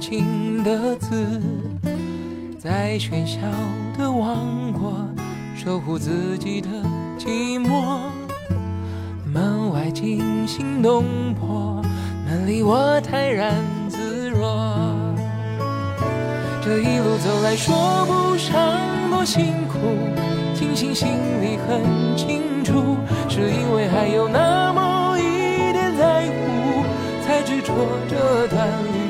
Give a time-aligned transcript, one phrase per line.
[0.00, 1.40] 情的字，
[2.58, 3.38] 在喧嚣
[3.98, 4.94] 的王国
[5.54, 6.68] 守护自己的
[7.18, 7.98] 寂寞。
[9.30, 11.82] 门外惊心动魄，
[12.26, 13.54] 门里我泰然
[13.90, 14.66] 自若。
[16.64, 18.56] 这一路走来，说不上
[19.10, 19.78] 多辛苦，
[20.54, 21.08] 庆幸心
[21.42, 22.96] 里很清楚，
[23.28, 26.82] 是因为还有那么一点在乎，
[27.22, 27.74] 才执着
[28.08, 29.09] 这段旅。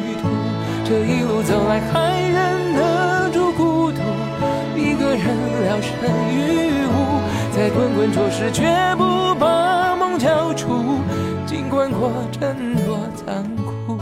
[0.91, 4.01] 这一路走来，还忍得住孤独，
[4.77, 5.25] 一个人
[5.62, 5.92] 聊胜
[6.34, 7.20] 于无，
[7.55, 8.64] 在滚滚浊世，绝
[8.98, 10.98] 不把梦交出，
[11.47, 13.97] 尽管过程多残酷。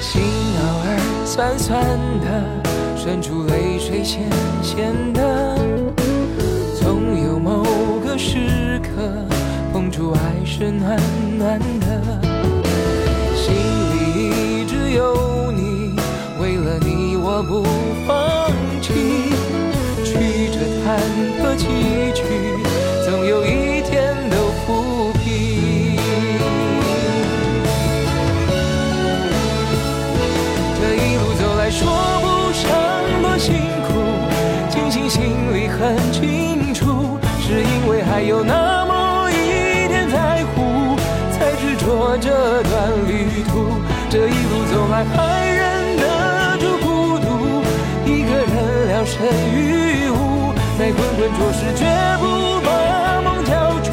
[0.00, 1.84] 心偶尔酸酸，
[3.04, 4.22] 渗出泪水咸
[4.62, 5.58] 咸的，
[6.80, 7.62] 总有某
[8.02, 9.28] 个时刻，
[9.74, 10.98] 碰触爱是暖
[11.36, 12.00] 暖的。
[13.36, 13.54] 心
[13.92, 15.94] 里一直有你，
[16.40, 17.62] 为了你我不
[18.06, 18.33] 放
[51.32, 51.84] 做事，绝
[52.18, 53.92] 不把梦交出，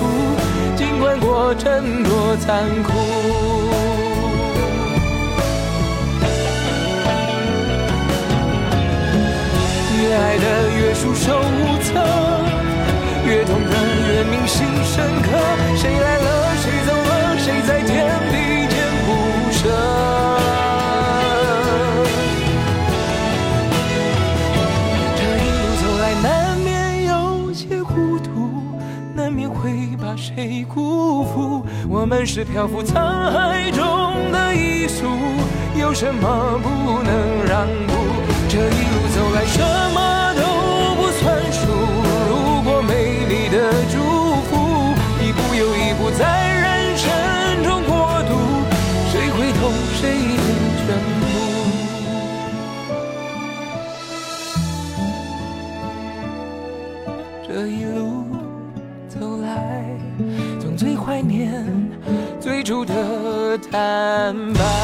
[0.76, 2.92] 尽管过程多残酷。
[9.98, 10.46] 越爱的
[10.78, 11.90] 越束手无策，
[32.12, 32.94] 们是漂浮沧
[33.32, 35.08] 海中的一粟，
[35.80, 37.94] 有什么不能让步？
[38.50, 39.64] 这一路走来，什
[39.94, 40.31] 么
[63.70, 64.81] 坦白。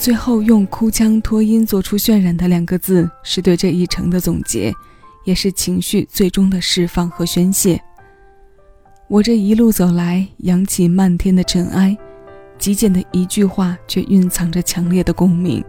[0.00, 4.74] 最后用哭腔拖音做出渲染的两个字，是对这一程的总结，
[5.24, 7.78] 也是情绪最终的释放和宣泄。
[9.08, 11.94] 我这一路走来，扬起漫天的尘埃，
[12.58, 15.62] 极简的一句话，却蕴藏着强烈的共鸣。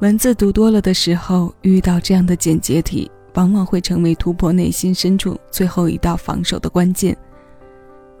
[0.00, 7.16] 文字读多了的时候，遇到这样的简洁体，往往会成为突破内心深处最后一道防守的关键。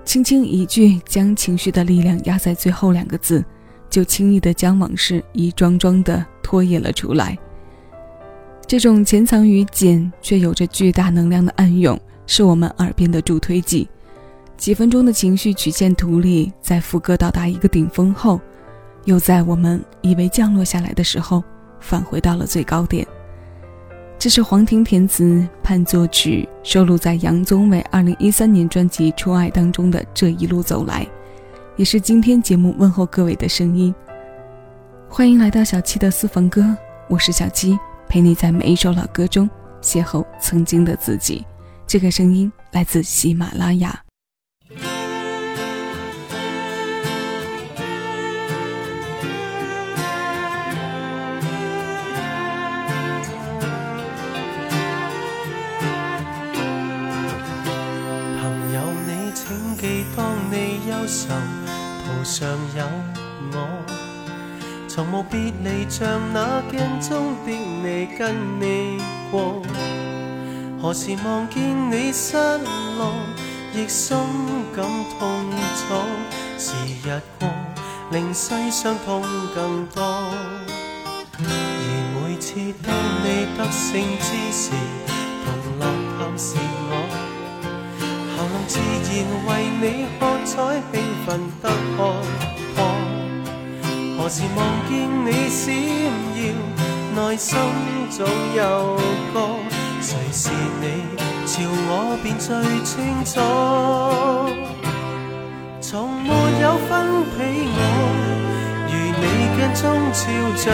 [0.04, 3.44] 轻轻一句，将情绪的力量压在最后两个字。
[3.90, 7.36] 就轻易地将往事一桩桩地拖延了出来。
[8.66, 13.88] 这种潜藏于简却有着巨大能量的暗涌，是我们耳边的助推剂。
[14.56, 18.40] 几分钟的情绪曲线图里，在副歌到达一个顶峰后，
[19.06, 21.42] 又在我们以为降落下来的时候，
[21.80, 23.04] 返回到了最高点。
[24.18, 31.04] 这是黄婷填词、判作曲，收录在杨宗纬2013年专辑《初爱》当中的《这一路走来》。
[31.76, 33.94] 也是今天节目问候各位的声音，
[35.08, 36.76] 欢迎来到小七的私房歌，
[37.08, 39.48] 我是小七，陪你在每一首老歌中
[39.80, 41.46] 邂逅曾经的自己，
[41.86, 43.98] 这个声音来自喜马拉雅。
[58.42, 61.59] 朋友，你请记当你忧愁。
[62.24, 62.84] 上有
[63.52, 63.66] 我，
[64.88, 69.62] 从无别离，像那镜中的你跟你过。
[70.80, 73.12] 何时望见你失落，
[73.74, 74.16] 亦心
[74.74, 74.84] 感
[75.18, 75.80] 痛楚。
[76.58, 76.72] 时
[77.04, 77.48] 日过，
[78.10, 79.22] 令世上痛
[79.54, 80.02] 更多。
[81.38, 81.44] 而
[82.14, 84.70] 每次当你得胜之时，
[85.44, 85.82] 同乐
[86.18, 86.56] 透是
[86.88, 86.92] 我，
[88.70, 89.10] 自然
[89.48, 89.48] 为
[89.82, 89.84] 你
[90.20, 90.54] 喝彩，
[90.92, 90.94] 兴
[91.26, 91.28] 奋
[91.60, 91.64] 得
[91.96, 91.98] 看
[92.76, 92.78] 破。
[94.16, 94.58] 何时望
[94.88, 94.90] 见
[95.26, 95.74] 你闪
[96.36, 96.38] 耀，
[97.16, 97.48] 内心
[98.10, 98.24] 总
[98.54, 98.60] 有
[99.34, 99.36] 歌。
[100.00, 100.50] 谁是
[100.80, 100.84] 你？
[101.46, 102.48] 朝我便最
[102.84, 102.94] 清
[103.24, 103.34] 楚。
[105.80, 105.90] 从
[106.22, 106.28] 没
[106.62, 106.90] 有分
[107.34, 107.36] 彼
[107.74, 107.78] 我，
[108.86, 109.22] 如你
[109.56, 109.82] 镜中
[110.12, 110.22] 照
[110.54, 110.64] 像，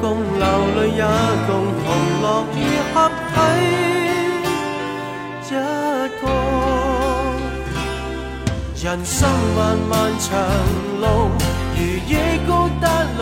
[0.00, 0.04] 共
[0.36, 1.00] 流泪也
[1.46, 1.86] 共同
[2.22, 2.24] 乐
[2.56, 2.58] 于
[2.92, 2.96] 合
[3.30, 3.36] 体
[5.44, 5.50] 一
[6.20, 6.87] 个。
[8.80, 10.38] 人生漫漫长
[11.00, 11.04] 路，
[11.74, 13.20] 如野孤单旅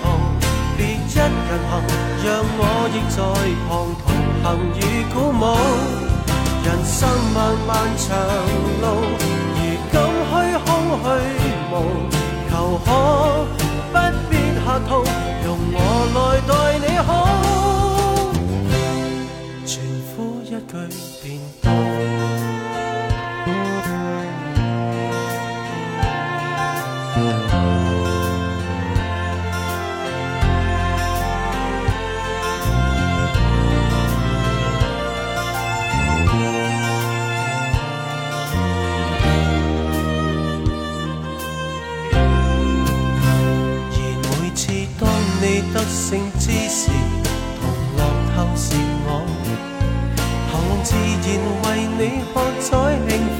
[0.00, 0.08] 途，
[0.78, 1.28] 别一人
[1.68, 1.70] 行，
[2.24, 2.26] 让
[2.56, 3.20] 我亦在
[3.68, 3.68] 旁
[4.00, 4.08] 同。
[4.42, 4.46] 行
[4.76, 4.80] 与
[5.12, 5.44] 鼓舞，
[6.64, 6.96] 人生
[7.34, 7.36] 漫
[7.66, 8.08] 漫长
[8.80, 8.84] 路，
[9.58, 9.60] 如
[9.92, 9.94] 今
[10.24, 10.32] 虚
[10.64, 10.66] 空
[11.04, 11.06] 虚
[11.70, 11.74] 无，
[12.48, 12.50] 求
[12.82, 12.88] 可
[13.92, 13.94] 不
[14.30, 14.32] 必
[14.64, 14.90] 客套，
[15.44, 15.76] 容我
[16.16, 16.18] 来
[16.48, 16.50] 待
[16.80, 17.06] 你好，
[19.66, 19.70] 全
[20.16, 20.72] 呼一句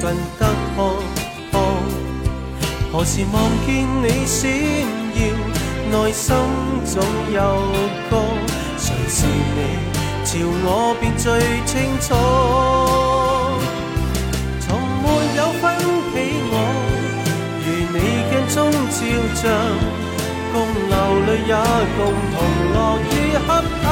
[0.08, 0.42] 兴奋得
[0.74, 0.76] 可
[1.52, 1.54] 可。
[2.90, 3.68] 何时望见
[4.02, 4.50] 你闪
[5.14, 5.20] 耀，
[5.90, 6.26] 内心
[6.86, 7.02] 总
[7.32, 7.38] 有
[8.08, 8.12] 歌。
[8.78, 9.58] 谁是你？
[10.24, 10.30] 朝
[10.64, 10.66] 我
[11.00, 11.26] 便最
[11.66, 12.06] 清楚。
[14.60, 14.66] 从
[15.02, 15.04] 没
[15.36, 15.62] 有分
[16.12, 16.14] 起
[16.50, 16.52] 我，
[17.64, 17.96] 如你
[18.30, 18.56] 镜中
[18.90, 18.96] 照
[19.34, 19.42] 像。
[20.50, 20.54] 共
[20.88, 20.92] 流
[21.26, 21.52] 泪也
[21.98, 22.00] 共
[22.32, 22.36] 同
[22.72, 23.06] 乐于
[23.46, 23.48] 合
[23.82, 23.84] 体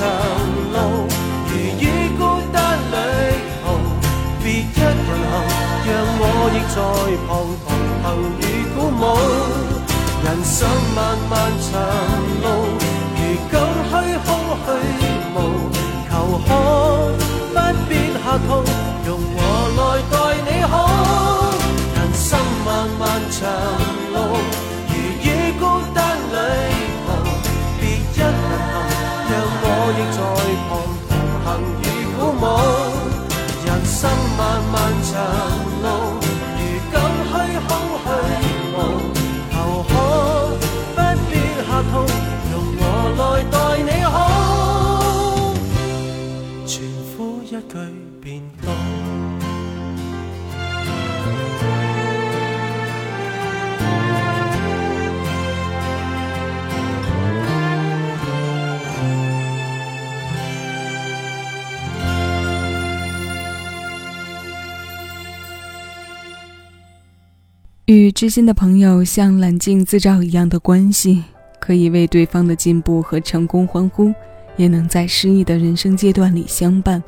[0.00, 0.08] 长
[0.72, 1.04] 路，
[1.50, 1.84] 如与
[2.16, 2.58] 孤单
[2.90, 2.96] 旅
[3.60, 3.64] 途，
[4.42, 5.30] 别一人行，
[5.84, 6.24] 让我
[6.56, 6.80] 亦在
[7.28, 7.28] 旁
[7.60, 7.68] 同
[8.00, 8.06] 行
[8.40, 8.42] 与
[8.72, 9.04] 鼓舞。
[10.24, 10.56] 人生
[10.96, 10.98] 漫
[11.28, 11.32] 漫
[11.68, 11.68] 长
[12.40, 12.44] 路，
[13.14, 13.20] 如
[13.50, 13.54] 今
[13.90, 13.92] 虚
[14.24, 14.28] 空
[14.64, 14.68] 虚
[15.34, 15.36] 无，
[16.08, 16.10] 求
[16.46, 16.48] 可
[17.52, 17.56] 不
[17.86, 18.48] 必客套。
[19.04, 19.38] 容我
[19.76, 19.80] 来
[20.10, 20.72] 待你好，
[21.94, 22.28] 人生
[22.64, 22.68] 漫
[22.98, 23.38] 漫长
[67.90, 71.24] 与知心的朋友像揽镜自照一样的关系，
[71.58, 74.14] 可以为对方的进步和成功欢呼，
[74.56, 77.02] 也能在失意的人生阶段里相伴。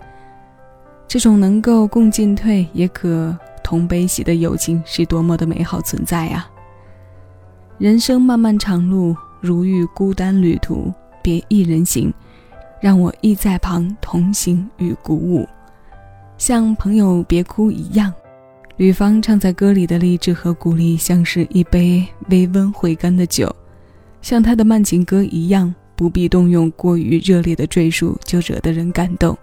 [1.06, 6.50] 这种能够共进退，也可同悲喜的友情，是多么的美好存在啊！
[7.78, 12.12] 人生漫漫长路，如遇孤单旅途，别一人行，
[12.80, 15.48] 让我亦在旁同行与鼓舞，
[16.38, 18.12] 像朋友别哭一样。
[18.78, 23.54] 吕方唱在歌里的励志和鼓励，像是一杯微温回甘的酒，
[24.22, 29.36] 像他的慢情歌一样，不必动用过于热烈的赘述，就惹得人感动。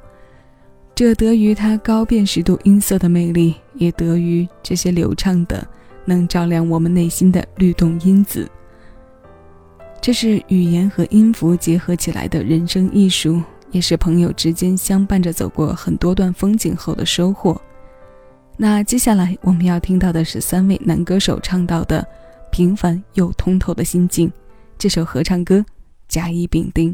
[0.95, 5.65] 这得于他高辨识度音色的魅力，也得于这些流畅的、
[6.03, 8.50] 能照亮我们内心的律动因子。
[10.01, 17.62] 这是语言和音符结合起来的人生艺术，也是朋友之间相伴着走过很多段风景后的收获。
[18.61, 22.05] 那接下来我们要听到的是三位男歌手唱到的
[22.51, 24.29] 平凡又通透的心境，
[24.77, 25.59] 这首合唱歌
[26.09, 26.91] 《甲乙丙丁》。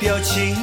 [0.00, 0.54] 表情，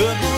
[0.00, 0.29] 何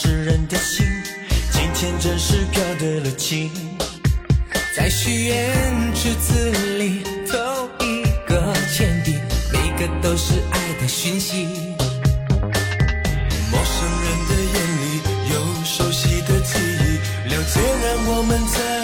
[0.00, 0.86] 诗人的心。
[1.50, 3.50] 今天真是飘对了情，
[4.76, 7.36] 在许愿池子里投
[7.84, 9.16] 一个钱币，
[9.52, 11.48] 每个都是爱的讯息。
[13.50, 14.84] 陌生人的眼里
[15.34, 18.77] 有熟悉的记忆，了解让我们在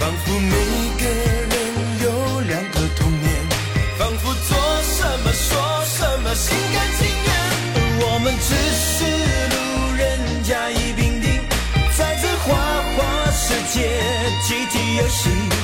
[0.00, 0.54] 仿佛每
[0.98, 1.54] 个人
[2.02, 3.26] 有两个童年，
[3.98, 7.28] 仿佛做什么说什么心甘情愿。
[8.06, 9.04] 我们只是
[9.54, 9.56] 路
[9.96, 10.02] 人
[10.42, 11.40] 甲乙丙丁，
[11.96, 12.54] 在这花
[12.96, 13.88] 花世界
[14.46, 15.63] 集体游戏。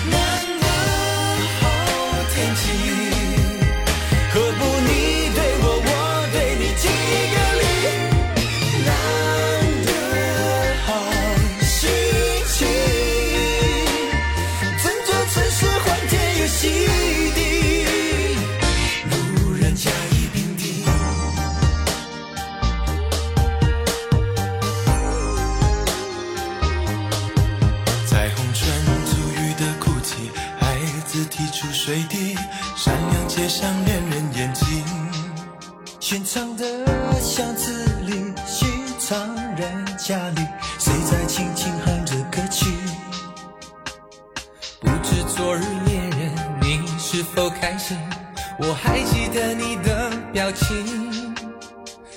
[48.63, 50.77] 我还记得你的表情。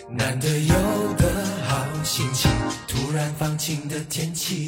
[0.09, 2.51] 难得有的好心情，
[2.87, 4.67] 突然放晴的天气，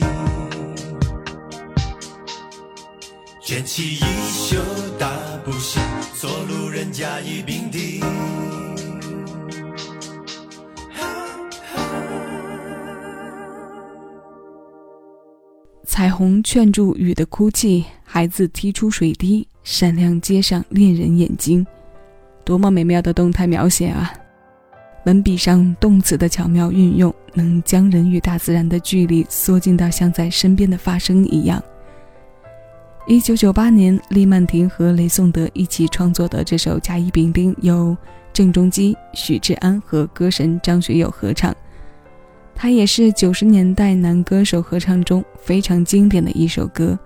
[3.42, 4.00] 卷起衣
[4.32, 4.58] 袖
[4.98, 5.12] 大
[5.44, 5.84] 步行，
[6.16, 8.02] 做路人甲乙丙丁。
[15.86, 21.66] 彩虹劝住雨的哭泣，孩子踢出水滴，闪亮街上恋人眼睛，
[22.44, 24.14] 多么美妙的动态描写啊！
[25.08, 31.62] 文笔上动词的巧妙运用，能将人与大自然的距离缩近到像在身边的发生一样。
[33.08, 37.98] 一九九八年，李曼婷和雷颂德一起创作的这首《甲乙丙丁》，由
[38.32, 41.54] 郑中基、许志安和歌神张学友合唱。
[42.54, 46.98] 它也是九十年代男歌手合唱中非常经典的一首歌。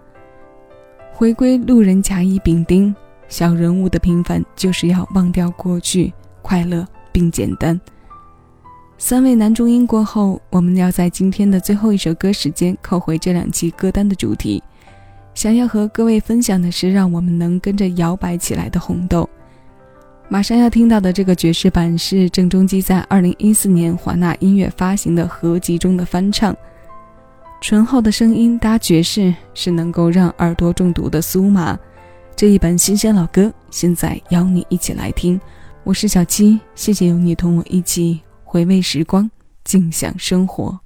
[1.19, 2.95] 回归路人甲乙丙丁，
[3.27, 7.77] 小人物的平凡就是要忘掉过去，快乐并简单。
[8.97, 14.63] 三位男中音过后，我们要在今天的最后一首歌时间扣回这两期歌单的主题。
[15.33, 19.29] 想要和各位分享的是，让我们能跟着摇摆起来的红豆。
[20.29, 26.55] 马上要听到的这个爵士版是郑中基在二零一四年华纳音乐发行的合集中的翻唱。
[27.61, 31.77] 醇厚的声音搭爵士，是能够让耳朵中毒的苏麻。
[32.33, 35.39] 这一本新鲜老歌，现在邀你一起来听。
[35.83, 39.29] 我是小七，谢谢有你同我一起回味时光，
[39.65, 40.79] 静享生活。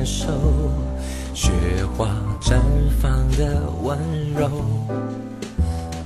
[0.00, 0.28] 感受
[1.34, 1.50] 雪
[1.94, 2.08] 花
[2.40, 2.58] 绽
[3.02, 3.98] 放的温
[4.34, 4.48] 柔。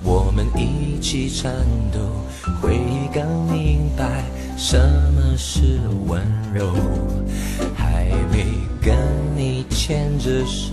[0.02, 1.52] 我们一起颤
[1.92, 2.00] 抖，
[2.60, 2.76] 会
[3.12, 4.24] 更明白
[4.56, 4.76] 什
[5.12, 6.20] 么是温
[6.52, 6.74] 柔。
[7.76, 8.44] 还没
[8.82, 8.96] 跟
[9.36, 10.72] 你牵着手，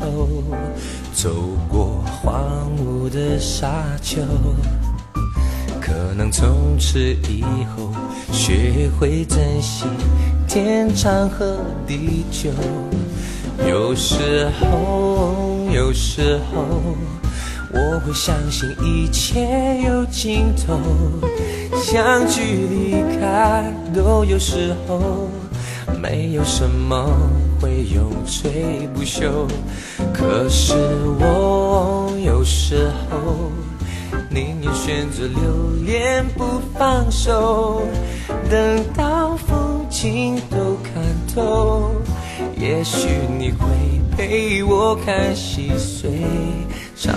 [1.13, 1.29] 走
[1.69, 4.19] 过荒芜的沙丘。
[5.79, 7.43] 可能从此以
[7.75, 7.93] 后
[8.31, 9.85] 学会珍惜
[10.47, 12.49] 天长和地久。
[13.67, 16.65] 有时候，有时候
[17.73, 20.79] 我会相信一切有尽头，
[21.75, 25.29] 相聚离开都有时候，
[26.01, 27.05] 没有什么
[27.59, 29.45] 会永垂不朽。
[30.13, 30.73] 可是
[31.19, 33.51] 我有时候。
[34.29, 37.83] 宁愿选择留恋不放手，
[38.49, 41.03] 等到风景都看
[41.33, 41.91] 透，
[42.57, 43.67] 也许你会
[44.15, 46.11] 陪我看细水
[46.95, 47.13] 长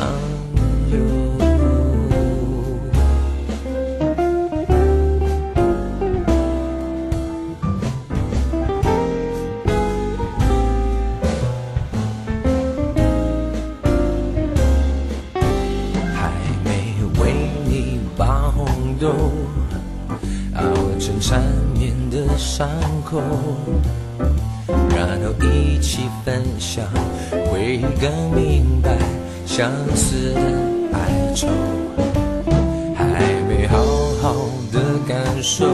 [19.08, 20.62] 熬
[20.98, 21.42] 成缠
[21.74, 22.68] 绵的伤
[23.04, 23.20] 口，
[24.96, 26.84] 然后一起分享，
[27.50, 28.96] 会更明白
[29.44, 30.40] 相思的
[30.92, 31.48] 哀愁。
[32.96, 33.76] 还没好
[34.22, 34.34] 好
[34.72, 35.66] 的感受，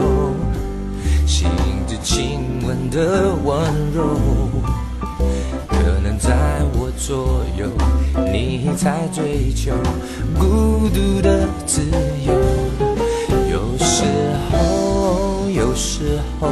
[1.25, 1.47] 心
[1.87, 3.57] 的亲吻的温
[3.93, 4.17] 柔，
[5.67, 6.35] 可能在
[6.73, 7.69] 我左右，
[8.31, 9.71] 你在追求
[10.37, 11.81] 孤独的自
[12.25, 12.30] 由。
[15.81, 16.47] 时候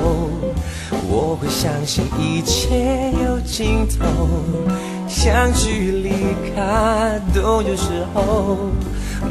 [1.07, 4.27] 我会相信一切有尽头，
[5.07, 6.09] 相聚离
[6.55, 8.57] 开都有时候，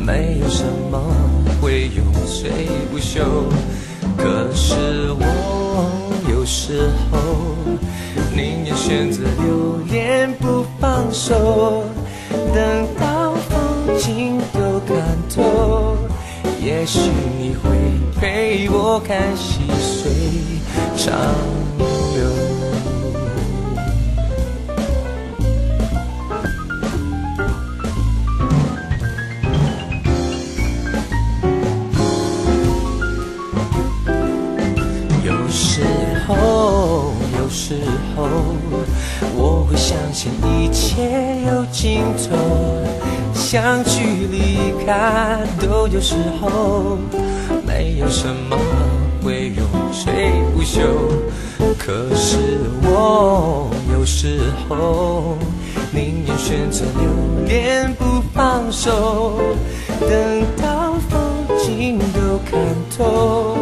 [0.07, 1.03] 没有什么
[1.61, 3.25] 会永垂不朽。
[4.17, 5.91] 可是我
[6.31, 7.19] 有时候
[8.33, 11.83] 宁愿选择留恋不放手，
[12.55, 15.97] 等到风景都看透，
[16.63, 17.01] 也许
[17.37, 17.77] 你会。
[18.21, 19.17] 陪我看
[20.97, 21.15] 长
[22.15, 22.19] 流。
[35.25, 35.83] 有时
[36.27, 37.75] 候，有时
[38.15, 38.27] 候，
[39.37, 42.37] 我会相信一切有尽头，
[43.35, 46.99] 相聚离开都有时候。
[47.67, 48.57] 没有什么
[49.23, 50.81] 会永垂不朽，
[51.79, 52.39] 可是
[52.83, 55.37] 我有时候
[55.93, 59.41] 宁愿选择留恋不放手，
[60.01, 61.19] 等到风
[61.59, 62.61] 景都看
[62.97, 63.57] 透，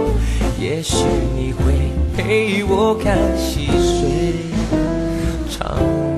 [0.61, 0.97] 也许
[1.35, 1.73] 你会
[2.16, 4.33] 陪我看细水
[5.49, 6.15] 长流。